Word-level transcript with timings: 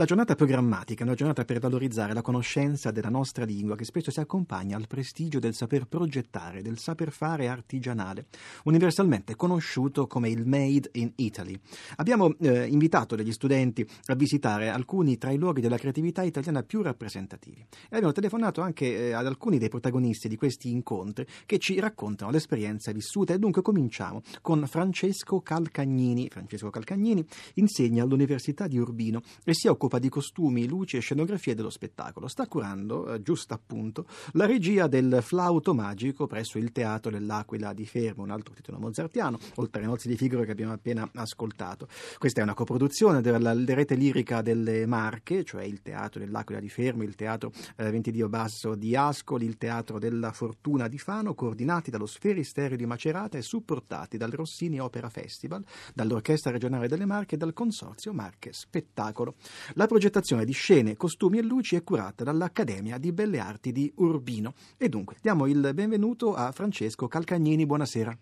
La 0.00 0.06
giornata 0.06 0.34
programmatica 0.34 1.02
è 1.02 1.06
una 1.06 1.14
giornata 1.14 1.44
per 1.44 1.58
valorizzare 1.58 2.14
la 2.14 2.22
conoscenza 2.22 2.90
della 2.90 3.10
nostra 3.10 3.44
lingua 3.44 3.76
che 3.76 3.84
spesso 3.84 4.10
si 4.10 4.18
accompagna 4.18 4.74
al 4.74 4.86
prestigio 4.86 5.38
del 5.38 5.52
saper 5.52 5.84
progettare, 5.84 6.62
del 6.62 6.78
saper 6.78 7.10
fare 7.10 7.48
artigianale, 7.48 8.28
universalmente 8.64 9.36
conosciuto 9.36 10.06
come 10.06 10.30
il 10.30 10.46
Made 10.46 10.88
in 10.92 11.12
Italy. 11.16 11.54
Abbiamo 11.96 12.34
eh, 12.38 12.64
invitato 12.64 13.14
degli 13.14 13.30
studenti 13.30 13.86
a 14.06 14.14
visitare 14.14 14.70
alcuni 14.70 15.18
tra 15.18 15.32
i 15.32 15.36
luoghi 15.36 15.60
della 15.60 15.76
creatività 15.76 16.22
italiana 16.22 16.62
più 16.62 16.80
rappresentativi 16.80 17.60
e 17.60 17.96
abbiamo 17.96 18.12
telefonato 18.12 18.62
anche 18.62 19.08
eh, 19.08 19.12
ad 19.12 19.26
alcuni 19.26 19.58
dei 19.58 19.68
protagonisti 19.68 20.28
di 20.28 20.36
questi 20.36 20.70
incontri 20.70 21.26
che 21.44 21.58
ci 21.58 21.78
raccontano 21.78 22.30
l'esperienza 22.30 22.90
vissuta 22.90 23.34
e 23.34 23.38
dunque 23.38 23.60
cominciamo 23.60 24.22
con 24.40 24.66
Francesco 24.66 25.42
Calcagnini. 25.42 26.30
Francesco 26.30 26.70
Calcagnini 26.70 27.22
insegna 27.56 28.02
all'Università 28.02 28.66
di 28.66 28.78
Urbino 28.78 29.20
e 29.44 29.52
si 29.52 29.68
occupa 29.68 29.88
di 29.98 30.08
costumi, 30.08 30.66
luci 30.66 30.96
e 30.96 31.00
scenografie 31.00 31.54
dello 31.54 31.70
spettacolo. 31.70 32.28
Sta 32.28 32.46
curando, 32.46 33.14
eh, 33.14 33.22
giusto 33.22 33.54
appunto, 33.54 34.06
la 34.32 34.46
regia 34.46 34.86
del 34.86 35.18
Flauto 35.22 35.74
Magico 35.74 36.26
presso 36.26 36.58
il 36.58 36.72
Teatro 36.72 37.10
dell'Aquila 37.10 37.72
di 37.72 37.86
Fermo, 37.86 38.22
un 38.22 38.30
altro 38.30 38.54
titolo 38.54 38.78
mozartiano, 38.78 39.38
oltre 39.56 39.82
ai 39.82 39.88
Nozzi 39.88 40.08
di 40.08 40.16
Figaro 40.16 40.44
che 40.44 40.52
abbiamo 40.52 40.72
appena 40.72 41.08
ascoltato. 41.14 41.88
Questa 42.18 42.40
è 42.40 42.42
una 42.42 42.54
coproduzione 42.54 43.20
della 43.20 43.52
rete 43.52 43.94
lirica 43.94 44.42
delle 44.42 44.86
Marche, 44.86 45.44
cioè 45.44 45.64
il 45.64 45.82
Teatro 45.82 46.20
dell'Aquila 46.20 46.60
di 46.60 46.68
Fermo, 46.68 47.02
il 47.02 47.14
Teatro 47.14 47.52
eh, 47.76 47.90
Ventidio 47.90 48.28
Basso 48.28 48.74
di 48.74 48.94
Ascoli, 48.96 49.46
il 49.46 49.56
Teatro 49.56 49.98
della 49.98 50.32
Fortuna 50.32 50.88
di 50.88 50.98
Fano, 50.98 51.34
coordinati 51.34 51.90
dallo 51.90 52.06
Sferisterio 52.06 52.76
di 52.76 52.86
Macerata 52.86 53.38
e 53.38 53.42
supportati 53.42 54.16
dal 54.16 54.30
Rossini 54.30 54.80
Opera 54.80 55.08
Festival, 55.08 55.64
dall'Orchestra 55.94 56.50
regionale 56.50 56.88
delle 56.88 57.06
Marche 57.06 57.34
e 57.34 57.38
dal 57.38 57.52
Consorzio 57.52 58.12
Marche 58.12 58.52
Spettacolo. 58.52 59.34
La 59.80 59.86
progettazione 59.86 60.44
di 60.44 60.52
scene, 60.52 60.94
costumi 60.94 61.38
e 61.38 61.42
luci 61.42 61.74
è 61.74 61.82
curata 61.82 62.22
dall'Accademia 62.22 62.98
di 62.98 63.12
Belle 63.12 63.38
Arti 63.38 63.72
di 63.72 63.90
Urbino. 63.96 64.52
E 64.76 64.90
dunque 64.90 65.16
diamo 65.22 65.46
il 65.46 65.70
benvenuto 65.72 66.34
a 66.34 66.52
Francesco 66.52 67.08
Calcagnini. 67.08 67.64
Buonasera. 67.64 68.14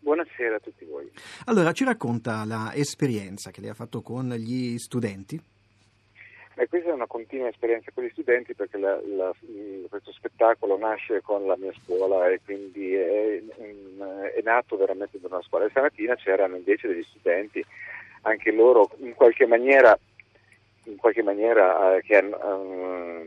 Buonasera 0.00 0.56
a 0.56 0.58
tutti 0.58 0.84
voi. 0.84 1.08
Allora, 1.44 1.70
ci 1.70 1.84
racconta 1.84 2.44
l'esperienza 2.44 3.52
che 3.52 3.60
lei 3.60 3.70
ha 3.70 3.74
fatto 3.74 4.02
con 4.02 4.30
gli 4.30 4.76
studenti? 4.78 5.40
Eh, 6.56 6.66
questa 6.66 6.90
è 6.90 6.92
una 6.92 7.06
continua 7.06 7.46
esperienza 7.50 7.92
con 7.94 8.02
gli 8.02 8.10
studenti 8.10 8.54
perché 8.54 8.76
la, 8.76 9.00
la, 9.06 9.32
questo 9.88 10.10
spettacolo 10.10 10.76
nasce 10.76 11.20
con 11.22 11.46
la 11.46 11.56
mia 11.56 11.72
scuola 11.84 12.28
e 12.30 12.40
quindi 12.44 12.94
è, 12.94 13.40
è 14.34 14.40
nato 14.42 14.76
veramente 14.76 15.20
da 15.20 15.28
una 15.28 15.42
scuola. 15.42 15.66
E 15.66 15.70
stamattina 15.70 16.16
c'erano 16.16 16.56
invece 16.56 16.88
degli 16.88 17.04
studenti, 17.04 17.64
anche 18.22 18.50
loro 18.50 18.90
in 18.96 19.14
qualche 19.14 19.46
maniera 19.46 19.96
in 20.86 20.96
qualche 20.96 21.22
maniera 21.22 21.96
eh, 21.96 22.02
che 22.02 22.16
hanno 22.16 22.38
um, 22.42 23.24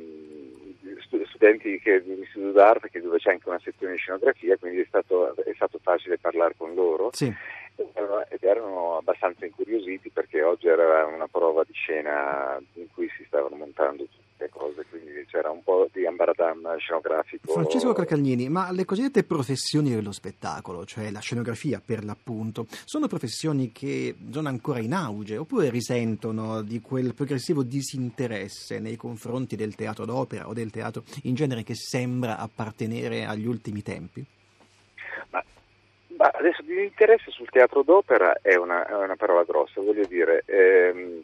studenti 1.27 1.79
che, 1.79 2.03
dell'Istituto 2.03 2.51
d'Arte 2.51 2.89
che 2.89 3.01
dove 3.01 3.17
c'è 3.17 3.31
anche 3.31 3.47
una 3.47 3.59
sezione 3.59 3.93
di 3.93 3.99
scenografia, 3.99 4.57
quindi 4.57 4.81
è 4.81 4.85
stato, 4.87 5.35
è 5.35 5.53
stato 5.55 5.79
facile 5.81 6.17
parlare 6.17 6.53
con 6.57 6.73
loro. 6.73 7.09
Sì 7.13 7.33
ed 8.29 8.43
erano 8.43 8.97
abbastanza 8.97 9.45
incuriositi 9.45 10.09
perché 10.09 10.41
oggi 10.41 10.67
era 10.67 11.05
una 11.05 11.27
prova 11.27 11.63
di 11.63 11.73
scena 11.73 12.61
in 12.73 12.87
cui 12.93 13.09
si 13.15 13.23
stavano 13.25 13.55
montando 13.55 14.03
tutte 14.03 14.28
le 14.39 14.49
cose, 14.49 14.85
quindi 14.89 15.25
c'era 15.27 15.51
un 15.51 15.61
po' 15.63 15.87
di 15.91 16.05
ambaradam 16.05 16.77
scenografico. 16.77 17.51
Francesco 17.51 17.93
Calcagnini, 17.93 18.49
ma 18.49 18.71
le 18.71 18.85
cosiddette 18.85 19.23
professioni 19.23 19.93
dello 19.93 20.11
spettacolo, 20.11 20.85
cioè 20.85 21.11
la 21.11 21.19
scenografia 21.19 21.81
per 21.85 22.03
l'appunto, 22.03 22.65
sono 22.85 23.07
professioni 23.07 23.71
che 23.71 24.15
sono 24.31 24.47
ancora 24.47 24.79
in 24.79 24.93
auge 24.93 25.37
oppure 25.37 25.69
risentono 25.69 26.61
di 26.61 26.79
quel 26.81 27.13
progressivo 27.13 27.63
disinteresse 27.63 28.79
nei 28.79 28.95
confronti 28.95 29.55
del 29.55 29.75
teatro 29.75 30.05
d'opera 30.05 30.47
o 30.47 30.53
del 30.53 30.71
teatro 30.71 31.03
in 31.23 31.35
genere 31.35 31.63
che 31.63 31.75
sembra 31.75 32.37
appartenere 32.37 33.25
agli 33.25 33.45
ultimi 33.45 33.81
tempi? 33.81 34.25
Ma 36.19 36.31
adesso 36.33 36.61
di 36.63 36.83
interesse 36.83 37.31
sul 37.31 37.49
teatro 37.49 37.81
d'opera 37.81 38.39
è 38.41 38.55
una, 38.55 38.85
è 38.85 38.93
una 38.93 39.15
parola 39.15 39.43
grossa, 39.43 39.79
voglio 39.79 40.05
dire, 40.05 40.43
ehm, 40.45 41.23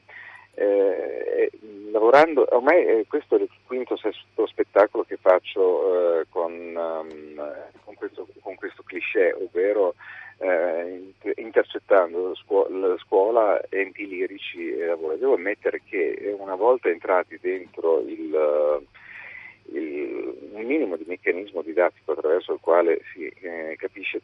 eh, 0.55 1.51
lavorando, 1.91 2.45
ormai 2.49 2.85
eh, 2.85 3.05
questo 3.07 3.35
è 3.37 3.41
il 3.41 3.49
quinto 3.65 3.93
o 3.93 3.97
sesto 3.97 4.47
spettacolo 4.47 5.03
che 5.03 5.17
faccio 5.17 6.21
eh, 6.21 6.25
con, 6.29 6.51
um, 6.51 7.53
con, 7.83 7.95
questo, 7.95 8.27
con, 8.41 8.55
questo, 8.55 8.83
cliché, 8.83 9.33
ovvero 9.33 9.95
eh, 10.37 11.13
intercettando 11.37 12.35
scuola, 12.35 12.97
scuola, 12.97 13.61
enti 13.69 14.07
lirici 14.07 14.73
e 14.73 14.85
lavoro. 14.85 15.15
Devo 15.15 15.35
ammettere 15.35 15.81
che 15.87 16.35
una 16.37 16.55
volta 16.55 16.89
entrati 16.89 17.37
dentro 17.41 17.99
il, 18.01 18.85
il, 19.73 20.37
un 20.51 20.63
minimo 20.63 20.95
di 20.95 21.05
meccanismo 21.07 21.61
didattico 21.61 22.11
attraverso 22.11 22.53
il 22.53 22.59
quale 22.61 23.01
si 23.13 23.25
eh, 23.27 23.75
capisce 23.77 24.21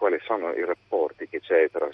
quali 0.00 0.18
sono 0.24 0.54
i 0.54 0.64
rapporti 0.64 1.28
che 1.28 1.40
c'è 1.40 1.68
tra, 1.70 1.86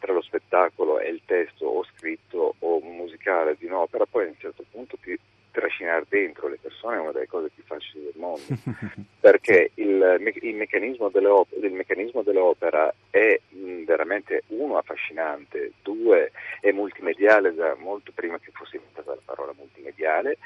tra, 0.00 0.12
lo 0.14 0.22
spettacolo 0.22 0.98
e 0.98 1.10
il 1.10 1.20
testo 1.26 1.66
o 1.66 1.84
scritto 1.84 2.54
o 2.58 2.80
musicale 2.80 3.56
di 3.58 3.66
un'opera, 3.66 4.06
poi 4.06 4.24
a 4.24 4.28
un 4.28 4.38
certo 4.38 4.64
punto 4.70 4.96
ti 4.96 5.14
trascinare 5.50 6.06
dentro 6.08 6.48
le 6.48 6.56
persone 6.58 6.96
è 6.96 7.00
una 7.00 7.12
delle 7.12 7.26
cose 7.26 7.50
più 7.54 7.62
facili 7.64 8.04
del 8.04 8.14
mondo, 8.16 8.42
perché 9.20 9.72
il, 9.74 10.32
il, 10.40 10.54
meccanismo, 10.54 11.10
dell'opera, 11.10 11.66
il 11.66 11.74
meccanismo 11.74 12.22
dell'opera 12.22 12.90
è 13.10 13.38
veramente 13.84 14.44
uno 14.46 14.78
affascinante, 14.78 15.72
due 15.82 16.32
è 16.58 16.72
multimediale 16.72 17.52
da 17.52 17.76
molto 17.78 18.12
prima 18.14 18.38
che 18.38 18.50
fosse 18.52 18.76
inventata 18.76 19.10
la 19.10 19.20
parola 19.22 19.52
multimediale 19.54 20.38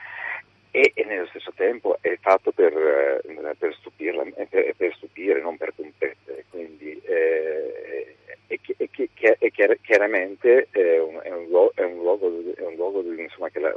e, 0.77 0.93
e, 0.93 1.05
nello 1.07 1.27
stesso 1.29 1.53
tempo 1.57 1.97
è 2.03 2.19
fatto 2.21 2.53
per, 2.53 2.71
eh, 2.77 3.57
per, 3.59 3.75
stupirla, 3.77 4.25
per, 4.47 4.75
per 4.77 4.95
stupire, 4.95 5.41
non 5.41 5.57
per 5.57 5.73
competere. 5.75 6.45
Quindi 6.51 7.01
eh, 7.03 8.15
è, 8.47 8.61
è, 8.77 9.39
è, 9.39 9.79
chiaramente 9.81 10.69
è 10.71 10.99
un, 11.01 11.19
è 11.23 11.33
un, 11.33 11.47
luogo, 11.47 11.73
è 11.75 11.83
un 11.83 11.95
luogo, 11.95 12.27
un 12.27 12.75
luogo 12.77 13.03
insomma, 13.11 13.49
che, 13.49 13.59
la, 13.59 13.75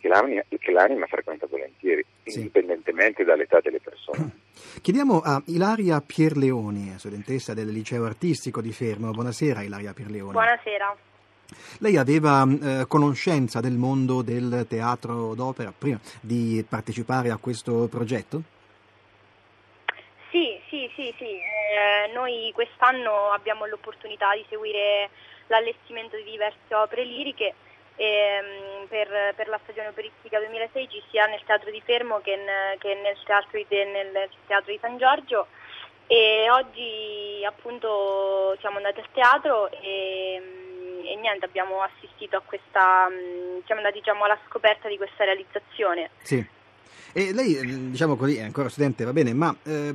che, 0.00 0.08
l'anima, 0.08 0.42
che, 0.48 0.72
l'anima, 0.72 1.06
frequenta 1.06 1.46
volentieri, 1.46 2.04
sì. 2.24 2.38
indipendentemente 2.38 3.22
dall'età 3.22 3.60
delle 3.60 3.78
persone. 3.78 4.42
Chiediamo 4.82 5.20
a 5.20 5.40
Ilaria 5.46 6.00
Pierleoni, 6.00 6.98
studentessa 6.98 7.54
del 7.54 7.68
liceo 7.68 8.04
artistico 8.04 8.60
di 8.60 8.72
Fermo. 8.72 9.12
Buonasera 9.12 9.62
Ilaria 9.62 9.92
Pierleoni. 9.92 10.32
Buonasera. 10.32 10.96
Lei 11.78 11.96
aveva 11.96 12.44
eh, 12.44 12.86
conoscenza 12.86 13.60
del 13.60 13.74
mondo 13.74 14.22
del 14.22 14.66
teatro 14.68 15.34
d'opera 15.34 15.72
prima 15.76 15.98
di 16.20 16.64
partecipare 16.68 17.30
a 17.30 17.36
questo 17.36 17.88
progetto? 17.88 18.42
Sì, 20.30 20.58
sì, 20.68 20.90
sì, 20.94 21.14
sì. 21.16 21.24
Eh, 21.24 22.12
noi 22.12 22.50
quest'anno 22.54 23.30
abbiamo 23.30 23.66
l'opportunità 23.66 24.34
di 24.34 24.44
seguire 24.48 25.10
l'allestimento 25.46 26.16
di 26.16 26.24
diverse 26.24 26.74
opere 26.74 27.04
liriche 27.04 27.54
ehm, 27.96 28.86
per, 28.88 29.34
per, 29.36 29.48
la 29.48 29.60
stagione 29.62 29.88
operistica 29.88 30.38
2016 30.38 31.02
sia 31.10 31.26
nel 31.26 31.42
Teatro 31.44 31.70
di 31.70 31.80
Fermo 31.84 32.20
che, 32.20 32.32
in, 32.32 32.78
che 32.78 32.94
nel, 32.94 33.16
teatro 33.24 33.50
di, 33.52 33.66
nel 33.68 34.28
Teatro 34.46 34.72
di 34.72 34.78
San 34.80 34.98
Giorgio 34.98 35.46
e 36.06 36.50
oggi 36.50 37.44
appunto 37.46 38.56
siamo 38.60 38.76
andati 38.76 39.00
al 39.00 39.08
teatro 39.12 39.70
e 39.70 40.42
e 41.06 41.16
niente, 41.16 41.44
abbiamo 41.44 41.80
assistito 41.80 42.36
a 42.36 42.42
questa, 42.44 43.08
mm, 43.08 43.64
siamo 43.64 43.80
andati 43.80 43.98
diciamo, 43.98 44.24
alla 44.24 44.38
scoperta 44.48 44.88
di 44.88 44.96
questa 44.96 45.24
realizzazione. 45.24 46.10
Sì. 46.22 46.44
E 47.12 47.32
lei, 47.32 47.58
mm, 47.62 47.90
diciamo 47.90 48.16
così, 48.16 48.36
è 48.36 48.42
ancora 48.42 48.68
studente, 48.68 49.04
va 49.04 49.12
bene, 49.12 49.32
ma 49.32 49.54
eh, 49.64 49.94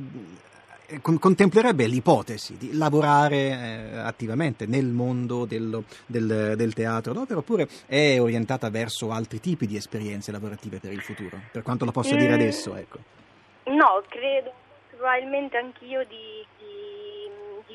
contemplerebbe 1.00 1.86
l'ipotesi 1.86 2.56
di 2.56 2.76
lavorare 2.76 3.36
eh, 3.36 3.98
attivamente 3.98 4.66
nel 4.66 4.86
mondo 4.86 5.44
dello, 5.44 5.84
del, 6.06 6.54
del, 6.56 6.74
teatro 6.74 7.12
d'opera 7.12 7.38
oppure 7.38 7.68
è 7.86 8.18
orientata 8.20 8.70
verso 8.70 9.12
altri 9.12 9.38
tipi 9.38 9.66
di 9.66 9.76
esperienze 9.76 10.32
lavorative 10.32 10.78
per 10.78 10.92
il 10.92 11.02
futuro, 11.02 11.38
per 11.52 11.62
quanto 11.62 11.84
lo 11.84 11.92
possa 11.92 12.14
mm, 12.14 12.18
dire 12.18 12.32
adesso? 12.32 12.74
Ecco. 12.74 12.98
No, 13.66 14.02
credo 14.08 14.52
probabilmente 15.00 15.56
anch'io 15.56 16.04
di, 16.04 16.44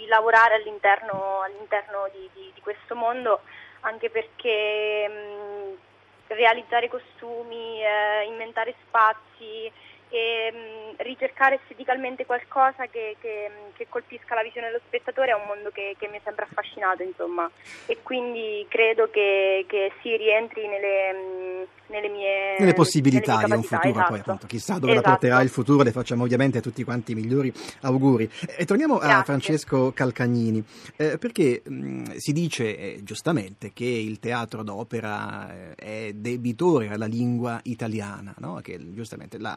lavorare 0.07 0.56
all'interno, 0.56 1.42
all'interno 1.42 2.10
di, 2.12 2.30
di, 2.34 2.52
di, 2.54 2.62
questo 2.62 2.96
mondo, 2.96 3.42
anche 3.81 4.10
perché 4.10 5.07
mh, 5.07 6.34
realizzare 6.34 6.90
costumi, 6.90 7.84
eh, 7.84 8.25
inventare 8.28 8.75
spazi 8.88 9.72
e 10.15 10.51
mh, 10.51 11.03
ricercare 11.03 11.59
esteticamente 11.62 12.25
qualcosa 12.25 12.85
che, 12.88 13.17
che, 13.19 13.51
che, 13.75 13.88
colpisca 13.89 14.33
la 14.33 14.44
visione 14.44 14.67
dello 14.67 14.79
spettatore 14.85 15.31
è 15.31 15.35
un 15.35 15.45
mondo 15.45 15.71
che, 15.71 15.95
che 16.00 16.07
mi 16.07 16.17
è 16.17 16.21
sempre 16.23 16.45
affascinato, 16.45 17.03
insomma, 17.03 17.50
e 17.85 17.97
quindi 18.01 18.65
credo 18.69 19.09
che, 19.09 19.65
si 20.01 20.15
rientri 20.15 20.67
nelle... 20.67 21.13
Mh, 21.13 21.67
nelle 21.88 22.09
mie, 22.09 22.56
nelle 22.57 22.73
possibilità 22.73 23.35
nelle 23.35 23.45
di 23.45 23.53
un 23.57 23.62
futuro, 23.62 23.89
esatto. 23.89 24.09
poi 24.09 24.19
appunto 24.19 24.47
chissà 24.47 24.79
dove 24.79 24.94
esatto. 24.94 25.07
la 25.07 25.15
porterà 25.15 25.41
il 25.41 25.50
futuro, 25.50 25.83
le 25.83 25.91
facciamo 25.91 26.23
ovviamente 26.23 26.59
tutti 26.59 26.83
quanti 26.83 27.12
i 27.12 27.15
migliori 27.15 27.53
auguri. 27.81 28.27
E 28.57 28.65
torniamo 28.65 28.97
Grazie. 28.97 29.13
a 29.15 29.23
Francesco 29.23 29.91
Calcagnini, 29.94 30.63
eh, 30.95 31.19
perché 31.19 31.62
mh, 31.63 32.15
si 32.15 32.33
dice 32.33 32.75
eh, 32.75 33.00
giustamente 33.03 33.71
che 33.71 33.85
il 33.85 34.19
teatro 34.19 34.63
d'opera 34.63 35.73
eh, 35.75 35.75
è 35.75 36.13
debitore 36.13 36.89
alla 36.89 37.06
lingua 37.06 37.59
italiana, 37.63 38.33
no? 38.39 38.59
che 38.62 38.79
giustamente 38.94 39.38
la, 39.38 39.56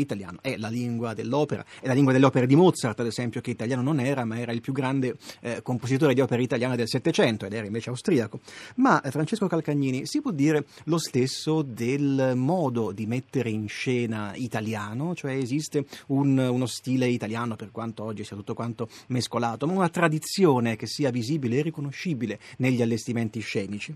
l'italiano 0.00 0.38
è 0.40 0.56
la 0.56 0.68
lingua 0.68 1.14
dell'opera, 1.14 1.64
è 1.80 1.86
la 1.86 1.92
lingua 1.92 2.12
delle 2.12 2.26
opere 2.26 2.46
di 2.46 2.56
Mozart, 2.56 2.98
ad 3.00 3.06
esempio, 3.06 3.40
che 3.40 3.50
italiano 3.50 3.82
non 3.82 4.00
era, 4.00 4.24
ma 4.24 4.38
era 4.38 4.52
il 4.52 4.60
più 4.60 4.72
grande 4.72 5.16
eh, 5.40 5.62
compositore 5.62 6.14
di 6.14 6.20
opere 6.20 6.42
italiane 6.42 6.76
del 6.76 6.88
Settecento 6.88 7.46
ed 7.46 7.52
era 7.52 7.66
invece 7.66 7.90
austriaco. 7.90 8.40
Ma 8.76 9.00
eh, 9.02 9.10
Francesco 9.10 9.46
Calcagnini, 9.46 10.06
si 10.06 10.20
può 10.20 10.30
dire 10.30 10.64
lo 10.84 10.98
stesso 10.98 11.62
del 11.62 12.32
modo 12.34 12.92
di 12.92 13.06
mettere 13.06 13.50
in 13.50 13.68
scena 13.68 14.32
italiano, 14.34 15.14
cioè 15.14 15.32
esiste 15.32 15.84
un- 16.08 16.38
uno 16.38 16.66
stile 16.66 17.06
italiano 17.06 17.56
per 17.56 17.70
quanto 17.70 18.04
oggi 18.04 18.24
sia 18.24 18.36
tutto 18.36 18.54
quanto 18.54 18.88
mescolato, 19.08 19.66
ma 19.66 19.72
una 19.72 19.88
tradizione 19.88 20.76
che 20.76 20.86
sia 20.86 21.10
visibile 21.10 21.58
e 21.58 21.62
riconoscibile 21.62 22.38
negli 22.58 22.82
allestimenti 22.82 23.40
scenici. 23.40 23.94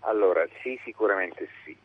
Allora, 0.00 0.46
sì, 0.62 0.78
sicuramente 0.84 1.48
sì, 1.64 1.76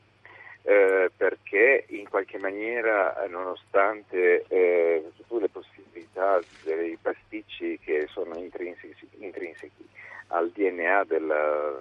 Eh, 0.68 1.12
perché 1.16 1.86
in 1.90 2.10
qualche 2.10 2.40
maniera, 2.40 3.24
nonostante 3.30 4.46
eh, 4.48 5.12
tutte 5.16 5.42
le 5.42 5.50
possibilità 5.50 6.44
dei 6.64 6.98
pasticci 7.00 7.78
che 7.78 8.08
sono 8.08 8.36
intrinseci, 8.40 9.08
intrinseci 9.20 9.88
al 10.30 10.50
DNA 10.50 11.04
della, 11.04 11.80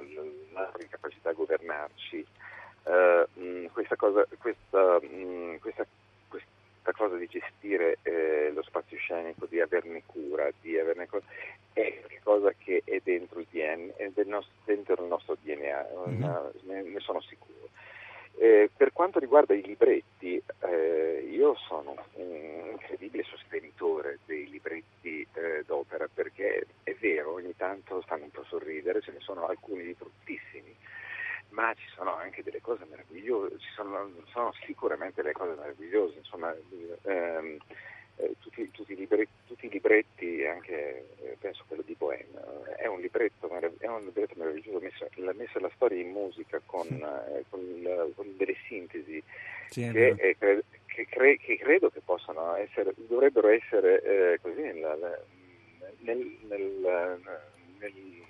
nostra 0.53 0.85
capacità 0.91 1.31
di 1.31 1.37
governarci, 1.37 2.27
eh, 2.85 3.27
mh, 3.33 3.67
questa, 3.73 3.97
cosa, 3.97 4.27
questa, 4.39 4.99
mh, 5.01 5.61
questa, 5.61 5.87
questa 6.29 6.93
cosa 6.93 7.17
di 7.17 7.27
gestire 7.27 8.01
eh, 8.03 8.51
lo 8.53 8.63
spazio 8.65 8.99
scenico, 8.99 9.47
di 9.47 9.61
averne 9.63 10.03
cura, 10.05 10.51
di 10.61 10.79
averne 10.79 11.07
co- 11.09 11.23
è 11.73 12.03
qualcosa 12.21 12.53
che 12.59 12.83
è 12.85 13.01
dentro 13.03 13.41
il 13.41 13.47
DNA, 13.51 13.95
è 13.97 14.11
del 14.11 14.27
nos- 14.29 14.51
dentro 14.67 14.95
il 15.03 15.09
nostro 15.09 15.39
DNA, 15.41 15.87
una- 15.93 16.53
ne, 16.65 16.83
ne 16.83 17.01
sono 17.01 17.23
sicuro. 17.23 17.54
Eh, 18.37 18.71
per 18.77 18.93
quanto 18.93 19.19
riguarda 19.19 19.55
i 19.55 19.63
libretti, 19.63 20.43
eh, 20.61 21.29
io 21.31 21.55
sono 21.69 21.95
un 22.15 22.71
incredibile 22.73 23.25
sostenitore 23.25 24.19
dei 24.27 24.49
libretti 24.51 25.27
eh, 25.35 25.63
d'opera 25.65 26.09
perché 26.13 26.67
è 26.83 26.95
vero, 26.95 27.35
ogni 27.35 27.55
tanto 27.57 28.03
fanno 28.03 28.25
un 28.25 28.31
po' 28.31 28.45
sorridere, 28.45 29.01
ce 29.01 29.13
ne 29.13 29.21
sono 29.21 29.47
alcuni 29.47 29.85
di 29.85 29.95
bruttissimi, 29.97 30.75
ma 31.51 31.73
ci 31.75 31.87
sono 31.95 32.17
anche 32.17 32.43
delle 32.43 32.61
cose 32.61 32.85
meravigliose, 32.89 33.59
ci 33.59 33.71
sono, 33.75 34.11
sono 34.33 34.53
sicuramente 34.65 35.23
delle 35.23 35.35
cose 35.35 35.55
meravigliose, 35.55 36.19
insomma, 36.19 36.55
ehm, 37.03 37.03
eh, 37.03 37.59
tutti, 38.55 38.71
tutti 38.71 38.93
i 38.93 38.97
libretti, 38.97 39.33
tutti 39.47 39.67
i 39.67 39.71
libretti, 39.71 40.45
anche 40.45 41.07
eh, 41.19 41.37
penso 41.41 41.65
quello 41.67 41.83
di 41.85 41.95
Bohème, 41.99 42.25
eh, 42.69 42.75
è 42.77 42.87
un 42.87 43.01
libretto, 43.01 43.49
è 43.49 43.87
un 43.87 44.05
libretto 44.05 44.35
meraviglioso, 44.37 44.79
messo, 44.81 45.09
messo 45.35 45.59
la 45.59 45.71
storia 45.75 46.01
in 46.01 46.11
musica 46.11 46.61
con, 46.65 46.87
eh, 46.89 47.45
con, 47.49 48.13
con 48.15 48.37
delle 48.37 48.57
sintesi 48.67 49.23
Sì, 49.69 49.83
è 49.83 49.93
che, 49.93 50.37
cre- 50.39 50.65
che 50.87 51.07
cre- 51.07 51.37
che 51.39 51.59
credo 51.59 51.91
che 51.91 52.01
possano 52.05 52.55
essere, 52.57 52.93
dovrebbero 52.97 53.49
essere 53.49 54.03
eh, 54.03 54.39
così 54.41 54.61
nel, 54.61 55.25
nel, 55.99 56.39
nel, 56.49 57.21
nel- 57.79 58.23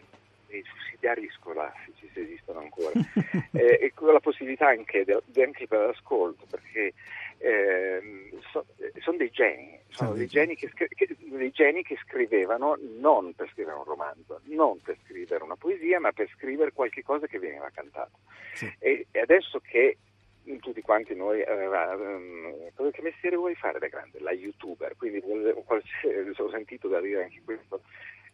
nei 0.54 0.64
sussidiari 0.64 1.28
scolastici, 1.30 2.08
se 2.12 2.20
esistono 2.20 2.60
ancora, 2.60 2.92
Eh, 3.54 3.78
e 3.82 3.92
con 3.94 4.12
la 4.12 4.20
possibilità 4.20 4.68
anche, 4.68 5.04
de- 5.04 5.22
anche 5.42 5.66
per 5.66 5.86
l'ascolto, 5.86 6.44
perché 6.50 6.92
ehm, 7.38 8.40
so- 8.50 8.66
eh, 8.78 8.92
sono 9.00 9.16
dei 9.16 9.30
geni, 9.30 9.78
sono 9.88 10.10
dei 10.10 10.18
dei 10.20 10.26
geni 10.28 10.56
che, 10.56 10.70
che- 10.72 11.16
dei 11.18 11.50
geni 11.50 11.82
che 11.82 11.96
scrivevano 12.04 12.76
non 12.98 13.32
per 13.34 13.48
scrivere 13.52 13.76
un 13.76 13.84
romanzo, 13.84 14.40
non 14.44 14.80
per 14.80 14.96
scrivere 15.04 15.44
una 15.44 15.56
poesia, 15.56 16.00
ma 16.00 16.10
per 16.12 16.28
scrivere 16.36 16.72
qualche 16.72 17.02
cosa 17.02 17.26
che 17.26 17.38
veniva 17.38 17.70
cantato. 17.72 18.18
Sì. 18.54 18.72
E, 18.78 19.06
e 19.10 19.20
adesso 19.20 19.60
che 19.60 19.98
tutti 20.60 20.80
quanti 20.82 21.14
noi, 21.14 21.40
eh, 21.40 22.72
cosa 22.74 22.90
che 22.90 23.02
mestiere 23.02 23.36
vuoi 23.36 23.54
fare 23.54 23.78
da 23.78 23.86
grande? 23.86 24.20
La 24.20 24.32
youtuber, 24.32 24.96
quindi 24.96 25.22
ho 25.24 26.50
sentito 26.50 26.88
da 26.88 27.00
dire 27.00 27.24
anche 27.24 27.40
questo, 27.44 27.82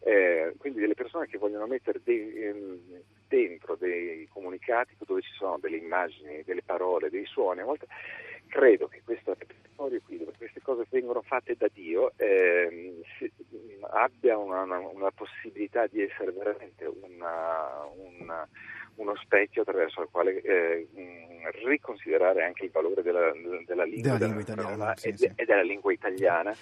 eh, 0.01 0.55
quindi 0.59 0.81
delle 0.81 0.95
persone 0.95 1.27
che 1.27 1.39
vogliono 1.39 1.67
mettere 1.67 2.01
dei, 2.03 2.35
ehm, 2.45 2.79
dentro 3.29 3.77
dei 3.77 4.27
comunicati 4.33 4.97
dove 5.07 5.21
ci 5.23 5.33
sono 5.35 5.59
delle 5.61 5.77
immagini, 5.77 6.43
delle 6.45 6.63
parole, 6.63 7.11
dei 7.11 7.25
suoni, 7.27 7.61
a 7.61 7.65
volte 7.65 7.87
credo 8.49 8.89
che 8.89 9.03
questo 9.05 9.37
repertorio 9.39 10.01
qui, 10.05 10.19
dove 10.19 10.33
queste 10.37 10.61
cose 10.63 10.85
vengono 10.91 11.23
fatte 11.23 11.55
da 11.57 11.69
Dio, 11.73 12.13
ehm, 12.17 13.01
si- 13.19 13.33
abbia 13.93 14.37
una, 14.37 14.63
una- 14.63 14.79
una 14.79 15.11
possibilità 15.13 15.87
di 15.87 16.03
essere 16.03 16.33
veramente 16.33 16.85
una- 16.87 17.85
una- 18.19 18.49
uno 18.97 19.15
specchio 19.17 19.63
attraverso 19.63 20.03
il 20.03 20.09
quale 20.11 20.41
eh, 20.43 20.89
mh, 20.93 21.51
riconsiderare 21.65 22.45
anche 22.45 22.65
il 22.65 22.71
valore 22.71 23.03
della, 23.03 23.31
della 23.65 23.85
lingua, 23.85 24.13
Della 24.19 24.27
lingua 24.27 24.43
italiana, 24.43 24.97
sì, 24.97 25.09
e, 25.09 25.17
sì. 25.17 25.33
e 25.37 25.45
della 25.45 25.63
lingua 25.63 25.93
italiana. 25.93 26.55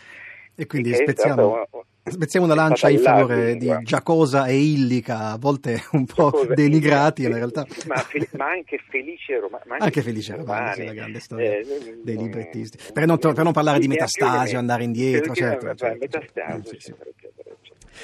E 0.54 0.66
quindi 0.66 0.92
spezziamo, 0.94 1.68
spezziamo 2.10 2.46
una 2.46 2.54
lancia 2.54 2.88
in 2.88 2.98
favore 2.98 3.56
di. 3.56 3.74
Giacosa 3.82 4.46
e 4.46 4.58
Illica, 4.58 5.30
a 5.30 5.38
volte 5.38 5.82
un 5.92 6.06
po' 6.06 6.30
Cosa- 6.30 6.54
denigrati, 6.54 7.22
in 7.22 7.32
realtà... 7.32 7.66
ma, 7.86 7.96
fe- 7.96 8.28
ma 8.36 8.50
anche 8.50 8.78
Felice 8.88 9.38
Romani. 9.38 9.64
ma 9.66 9.76
Anche 9.78 10.02
Felice 10.02 10.36
Romani, 10.36 10.74
sì, 10.74 10.84
la 10.84 10.92
grande 10.92 11.20
storia 11.20 11.56
eh, 11.58 11.66
dei 12.02 12.16
mm, 12.16 12.20
librettisti. 12.20 12.78
Per 12.92 13.06
non, 13.06 13.18
per 13.18 13.42
non 13.42 13.52
parlare 13.52 13.78
di 13.78 13.88
Metastasio, 13.88 14.58
andare 14.58 14.84
indietro, 14.84 15.34
certo. 15.34 15.74
certo, 15.74 15.98
Metastasio, 15.98 16.62
certo. 16.62 16.76
Sì, 16.78 16.92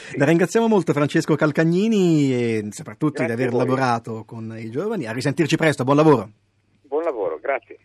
sì. 0.08 0.18
La 0.18 0.24
ringraziamo 0.24 0.66
molto 0.66 0.92
Francesco 0.92 1.36
Calcagnini 1.36 2.32
e 2.32 2.68
soprattutto 2.70 3.22
Grazie 3.22 3.36
di 3.36 3.42
aver 3.42 3.54
lavorato 3.54 4.24
con 4.24 4.54
i 4.58 4.70
giovani. 4.70 5.06
A 5.06 5.12
risentirci 5.12 5.56
presto, 5.56 5.84
buon 5.84 5.96
lavoro. 5.96 6.30
Buon 6.82 7.04
lavoro, 7.04 7.38
grazie. 7.40 7.78